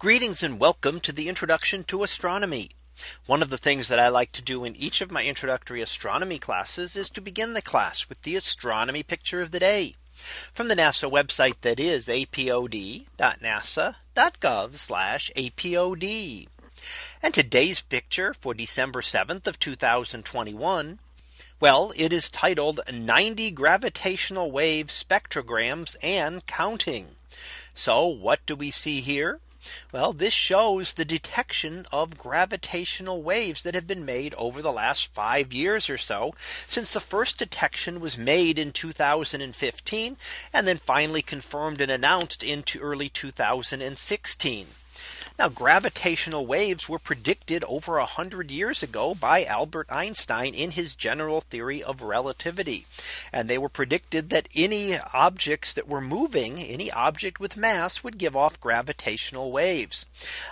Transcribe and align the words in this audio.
Greetings 0.00 0.42
and 0.42 0.58
welcome 0.58 0.98
to 1.00 1.12
the 1.12 1.28
introduction 1.28 1.84
to 1.84 2.02
astronomy. 2.02 2.70
One 3.26 3.42
of 3.42 3.50
the 3.50 3.58
things 3.58 3.88
that 3.88 3.98
I 3.98 4.08
like 4.08 4.32
to 4.32 4.40
do 4.40 4.64
in 4.64 4.74
each 4.74 5.02
of 5.02 5.10
my 5.10 5.26
introductory 5.26 5.82
astronomy 5.82 6.38
classes 6.38 6.96
is 6.96 7.10
to 7.10 7.20
begin 7.20 7.52
the 7.52 7.60
class 7.60 8.08
with 8.08 8.22
the 8.22 8.34
astronomy 8.34 9.02
picture 9.02 9.42
of 9.42 9.50
the 9.50 9.60
day 9.60 9.96
from 10.54 10.68
the 10.68 10.74
NASA 10.74 11.12
website 11.12 11.60
that 11.60 11.78
is 11.78 12.08
apod.nasa.gov 12.08 13.04
apod. 15.36 16.48
And 17.22 17.34
today's 17.34 17.82
picture 17.82 18.32
for 18.32 18.54
December 18.54 19.02
7th 19.02 19.46
of 19.46 19.58
2021. 19.58 20.98
Well, 21.60 21.92
it 21.94 22.14
is 22.14 22.30
titled 22.30 22.80
90 22.90 23.50
gravitational 23.50 24.50
wave 24.50 24.86
spectrograms 24.86 25.94
and 26.02 26.46
counting. 26.46 27.16
So 27.74 28.06
what 28.06 28.40
do 28.46 28.56
we 28.56 28.70
see 28.70 29.02
here? 29.02 29.40
Well, 29.92 30.12
this 30.12 30.32
shows 30.32 30.94
the 30.94 31.04
detection 31.04 31.86
of 31.92 32.18
gravitational 32.18 33.22
waves 33.22 33.62
that 33.62 33.74
have 33.74 33.86
been 33.86 34.04
made 34.04 34.34
over 34.34 34.62
the 34.62 34.72
last 34.72 35.12
five 35.12 35.52
years 35.52 35.90
or 35.90 35.98
so 35.98 36.34
since 36.66 36.92
the 36.92 37.00
first 37.00 37.38
detection 37.38 38.00
was 38.00 38.16
made 38.16 38.58
in 38.58 38.72
2015 38.72 40.16
and 40.52 40.68
then 40.68 40.78
finally 40.78 41.22
confirmed 41.22 41.80
and 41.80 41.90
announced 41.90 42.42
into 42.42 42.80
early 42.80 43.08
2016. 43.08 44.66
Now 45.40 45.48
gravitational 45.48 46.44
waves 46.44 46.86
were 46.86 46.98
predicted 46.98 47.64
over 47.64 47.96
a 47.96 48.04
hundred 48.04 48.50
years 48.50 48.82
ago 48.82 49.14
by 49.14 49.46
Albert 49.46 49.86
Einstein 49.88 50.52
in 50.52 50.72
his 50.72 50.94
general 50.94 51.40
theory 51.40 51.82
of 51.82 52.02
relativity. 52.02 52.84
And 53.32 53.48
they 53.48 53.56
were 53.56 53.70
predicted 53.70 54.28
that 54.28 54.50
any 54.54 54.98
objects 54.98 55.72
that 55.72 55.88
were 55.88 56.02
moving 56.02 56.58
any 56.60 56.92
object 56.92 57.40
with 57.40 57.56
mass 57.56 58.04
would 58.04 58.18
give 58.18 58.36
off 58.36 58.60
gravitational 58.60 59.50
waves. 59.50 60.04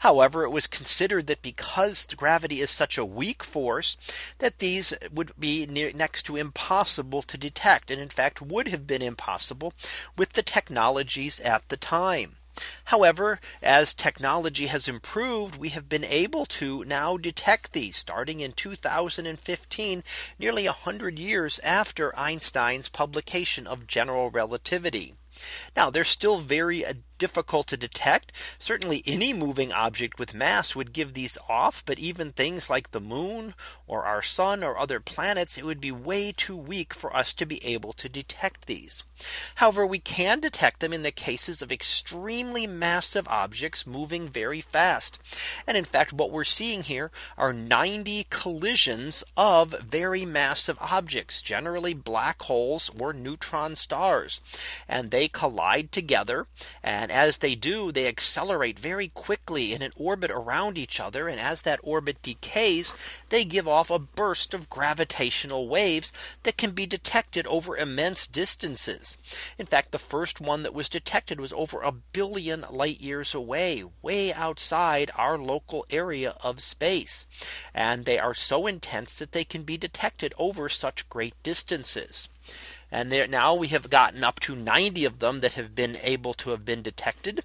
However, 0.00 0.44
it 0.44 0.50
was 0.50 0.66
considered 0.66 1.28
that 1.28 1.40
because 1.40 2.04
gravity 2.14 2.60
is 2.60 2.70
such 2.70 2.98
a 2.98 3.06
weak 3.06 3.42
force 3.42 3.96
that 4.36 4.58
these 4.58 4.92
would 5.10 5.32
be 5.40 5.64
near, 5.64 5.92
next 5.94 6.24
to 6.24 6.36
impossible 6.36 7.22
to 7.22 7.38
detect 7.38 7.90
and 7.90 8.02
in 8.02 8.10
fact 8.10 8.42
would 8.42 8.68
have 8.68 8.86
been 8.86 9.00
impossible 9.00 9.72
with 10.14 10.34
the 10.34 10.42
technologies 10.42 11.40
at 11.40 11.66
the 11.70 11.78
time. 11.78 12.36
However, 12.84 13.40
as 13.62 13.94
technology 13.94 14.66
has 14.66 14.86
improved, 14.86 15.56
we 15.56 15.70
have 15.70 15.88
been 15.88 16.04
able 16.04 16.46
to 16.46 16.84
now 16.84 17.16
detect 17.16 17.72
these 17.72 17.96
starting 17.96 18.40
in 18.40 18.52
2015, 18.52 20.04
nearly 20.38 20.66
100 20.66 21.18
years 21.18 21.58
after 21.64 22.16
Einstein's 22.18 22.88
publication 22.88 23.66
of 23.66 23.86
general 23.86 24.30
relativity. 24.30 25.14
Now 25.76 25.90
they're 25.90 26.04
still 26.04 26.38
very 26.38 26.84
uh, 26.84 26.94
difficult 27.18 27.66
to 27.68 27.76
detect. 27.76 28.32
Certainly 28.58 29.02
any 29.06 29.32
moving 29.32 29.72
object 29.72 30.18
with 30.18 30.34
mass 30.34 30.74
would 30.74 30.92
give 30.92 31.14
these 31.14 31.38
off. 31.48 31.84
But 31.86 31.98
even 31.98 32.32
things 32.32 32.68
like 32.68 32.90
the 32.90 33.00
moon 33.00 33.54
or 33.86 34.04
our 34.04 34.22
sun 34.22 34.62
or 34.62 34.78
other 34.78 35.00
planets, 35.00 35.56
it 35.56 35.64
would 35.64 35.80
be 35.80 35.92
way 35.92 36.32
too 36.32 36.56
weak 36.56 36.92
for 36.92 37.14
us 37.16 37.32
to 37.34 37.46
be 37.46 37.64
able 37.64 37.92
to 37.94 38.08
detect 38.08 38.66
these. 38.66 39.04
However, 39.56 39.86
we 39.86 40.00
can 40.00 40.40
detect 40.40 40.80
them 40.80 40.92
in 40.92 41.02
the 41.02 41.12
cases 41.12 41.62
of 41.62 41.70
extremely 41.70 42.66
massive 42.66 43.28
objects 43.28 43.86
moving 43.86 44.28
very 44.28 44.60
fast. 44.60 45.18
And 45.66 45.76
in 45.76 45.84
fact, 45.84 46.12
what 46.12 46.30
we're 46.30 46.44
seeing 46.44 46.82
here 46.82 47.10
are 47.38 47.52
90 47.52 48.26
collisions 48.30 49.22
of 49.36 49.74
very 49.80 50.24
massive 50.24 50.78
objects, 50.80 51.42
generally 51.42 51.94
black 51.94 52.42
holes 52.42 52.90
or 52.98 53.12
neutron 53.12 53.76
stars. 53.76 54.40
And 54.88 55.10
they 55.10 55.23
collide 55.28 55.92
together. 55.92 56.46
And 56.82 57.10
as 57.10 57.38
they 57.38 57.54
do, 57.54 57.92
they 57.92 58.06
accelerate 58.06 58.78
very 58.78 59.08
quickly 59.08 59.72
in 59.72 59.82
an 59.82 59.92
orbit 59.96 60.30
around 60.30 60.78
each 60.78 61.00
other. 61.00 61.28
And 61.28 61.40
as 61.40 61.62
that 61.62 61.80
orbit 61.82 62.22
decays, 62.22 62.94
they 63.28 63.44
give 63.44 63.66
off 63.66 63.90
a 63.90 63.98
burst 63.98 64.54
of 64.54 64.70
gravitational 64.70 65.68
waves 65.68 66.12
that 66.42 66.56
can 66.56 66.72
be 66.72 66.86
detected 66.86 67.46
over 67.46 67.76
immense 67.76 68.26
distances. 68.26 69.16
In 69.58 69.66
fact, 69.66 69.92
the 69.92 69.98
first 69.98 70.40
one 70.40 70.62
that 70.62 70.74
was 70.74 70.88
detected 70.88 71.40
was 71.40 71.52
over 71.52 71.80
a 71.80 71.92
billion 71.92 72.64
light 72.70 73.00
years 73.00 73.34
away, 73.34 73.84
way 74.02 74.32
outside 74.32 75.10
our 75.16 75.38
local 75.38 75.86
area 75.90 76.36
of 76.42 76.60
space. 76.60 77.26
And 77.74 78.04
they 78.04 78.18
are 78.18 78.34
so 78.34 78.66
intense 78.66 79.18
that 79.18 79.32
they 79.32 79.44
can 79.44 79.62
be 79.62 79.76
detected 79.76 80.34
over 80.38 80.68
such 80.68 81.08
great 81.08 81.34
distances. 81.42 82.28
And 82.94 83.10
there 83.10 83.26
now 83.26 83.56
we 83.56 83.66
have 83.68 83.90
gotten 83.90 84.22
up 84.22 84.38
to 84.38 84.54
90 84.54 85.04
of 85.04 85.18
them 85.18 85.40
that 85.40 85.54
have 85.54 85.74
been 85.74 85.98
able 86.04 86.32
to 86.34 86.50
have 86.50 86.64
been 86.64 86.80
detected. 86.80 87.42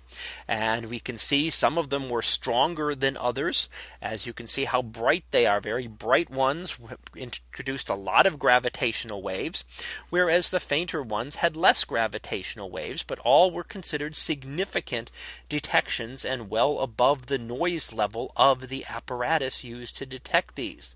And 0.47 0.85
we 0.85 0.99
can 0.99 1.17
see 1.17 1.49
some 1.49 1.75
of 1.75 1.89
them 1.89 2.07
were 2.07 2.21
stronger 2.21 2.93
than 2.93 3.17
others. 3.17 3.67
As 3.99 4.27
you 4.27 4.31
can 4.31 4.45
see 4.45 4.65
how 4.65 4.83
bright 4.83 5.23
they 5.31 5.47
are. 5.47 5.59
Very 5.59 5.87
bright 5.87 6.29
ones 6.29 6.77
introduced 7.15 7.89
a 7.89 7.95
lot 7.95 8.27
of 8.27 8.37
gravitational 8.37 9.23
waves, 9.23 9.65
whereas 10.11 10.51
the 10.51 10.59
fainter 10.59 11.01
ones 11.01 11.37
had 11.37 11.57
less 11.57 11.83
gravitational 11.83 12.69
waves, 12.69 13.01
but 13.01 13.17
all 13.21 13.49
were 13.49 13.63
considered 13.63 14.15
significant 14.15 15.09
detections 15.49 16.23
and 16.23 16.51
well 16.51 16.77
above 16.77 17.25
the 17.25 17.39
noise 17.39 17.91
level 17.91 18.31
of 18.37 18.67
the 18.67 18.85
apparatus 18.87 19.63
used 19.63 19.97
to 19.97 20.05
detect 20.05 20.53
these. 20.53 20.95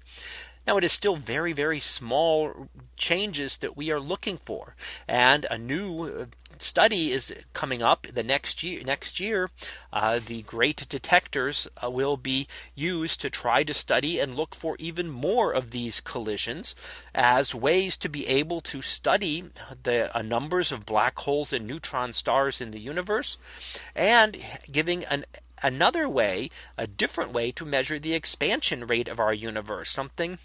Now 0.66 0.78
it 0.78 0.84
is 0.84 0.94
still 0.94 1.16
very, 1.16 1.54
very 1.54 1.80
small 1.80 2.70
changes 2.96 3.58
that 3.58 3.76
we 3.76 3.92
are 3.92 4.00
looking 4.00 4.38
for. 4.38 4.76
And 5.08 5.46
a 5.52 5.58
new 5.58 6.04
uh, 6.06 6.26
study 6.58 7.12
is 7.12 7.34
coming 7.54 7.84
up 7.84 8.08
the 8.08 8.24
next 8.24 8.64
year. 8.64 8.82
Next 8.84 9.20
year, 9.20 9.50
uh, 9.92 10.20
the 10.26 10.42
great 10.44 10.88
detectors 10.88 11.68
uh, 11.84 11.90
will 11.90 12.18
be 12.18 12.48
used 12.76 13.20
to 13.22 13.30
try 13.30 13.64
to 13.64 13.74
study 13.74 14.20
and 14.20 14.36
look 14.36 14.56
for 14.56 14.76
even 14.80 15.10
more 15.10 15.52
of 15.52 15.72
these 15.72 16.00
collisions 16.00 16.76
as 17.14 17.54
ways 17.54 17.98
to 17.98 18.10
be 18.10 18.28
able 18.28 18.62
to 18.62 18.82
study 18.82 19.46
the 19.84 20.16
uh, 20.16 20.22
numbers 20.22 20.72
of 20.72 20.86
black 20.86 21.20
holes 21.20 21.52
and 21.52 21.68
neutron 21.68 22.14
stars 22.14 22.62
in 22.62 22.72
the 22.72 22.80
universe 22.80 23.38
and 23.96 24.38
giving 24.72 25.04
an 25.06 25.26
another 25.64 26.08
way, 26.08 26.50
a 26.78 26.86
different 26.86 27.32
way 27.32 27.52
to 27.54 27.66
measure 27.66 27.98
the 27.98 28.14
expansion 28.14 28.86
rate 28.86 29.08
of 29.08 29.20
our 29.20 29.34
universe, 29.34 29.90
something 29.90 30.38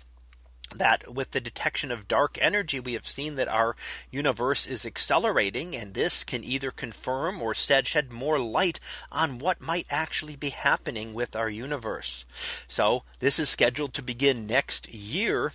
that 0.75 1.13
with 1.13 1.31
the 1.31 1.41
detection 1.41 1.91
of 1.91 2.09
dark 2.09 2.39
energy, 2.41 2.79
we 2.79 2.93
have 2.93 3.07
seen 3.07 3.37
that 3.37 3.49
our 3.49 3.75
universe 4.11 4.67
is 4.67 4.85
accelerating, 4.85 5.75
and 5.75 5.95
this 5.95 6.25
can 6.25 6.45
either 6.45 6.71
confirm 6.71 7.41
or 7.41 7.55
shed 7.55 8.13
more 8.13 8.39
light 8.39 8.79
on 9.11 9.39
what 9.39 9.61
might 9.61 9.87
actually 9.91 10.37
be 10.37 10.51
happening 10.51 11.15
with 11.15 11.35
our 11.35 11.49
universe. 11.49 12.27
So 12.67 13.05
this 13.21 13.39
is 13.39 13.49
scheduled 13.49 13.95
to 13.95 14.03
begin 14.03 14.47
next 14.47 14.93
year. 14.93 15.53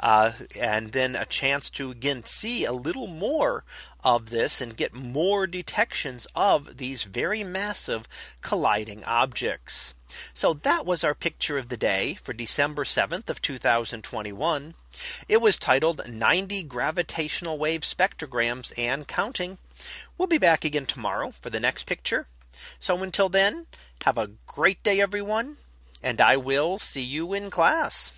Uh, 0.00 0.32
and 0.58 0.90
then 0.90 1.14
a 1.14 1.24
chance 1.24 1.70
to 1.70 1.92
again 1.92 2.24
see 2.24 2.64
a 2.64 2.72
little 2.72 3.06
more 3.06 3.62
of 4.02 4.30
this 4.30 4.60
and 4.60 4.76
get 4.76 4.92
more 4.92 5.46
detections 5.46 6.26
of 6.34 6.78
these 6.78 7.04
very 7.04 7.44
massive 7.44 8.08
colliding 8.40 9.04
objects. 9.04 9.94
So 10.34 10.54
that 10.54 10.86
was 10.86 11.04
our 11.04 11.14
picture 11.14 11.58
of 11.58 11.68
the 11.68 11.76
day 11.76 12.18
for 12.22 12.32
December 12.32 12.84
7th 12.84 13.28
of 13.30 13.42
2021. 13.42 14.74
It 15.28 15.40
was 15.40 15.58
titled 15.58 16.02
90 16.08 16.62
gravitational 16.64 17.58
wave 17.58 17.82
spectrograms 17.82 18.72
and 18.76 19.08
counting. 19.08 19.58
We'll 20.16 20.28
be 20.28 20.38
back 20.38 20.64
again 20.64 20.86
tomorrow 20.86 21.32
for 21.40 21.50
the 21.50 21.60
next 21.60 21.84
picture. 21.84 22.26
So 22.78 23.02
until 23.02 23.28
then, 23.28 23.66
have 24.04 24.18
a 24.18 24.30
great 24.46 24.82
day, 24.82 25.00
everyone, 25.00 25.56
and 26.02 26.20
I 26.20 26.36
will 26.36 26.78
see 26.78 27.02
you 27.02 27.32
in 27.32 27.50
class. 27.50 28.12